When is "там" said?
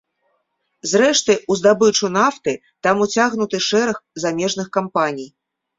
2.87-3.05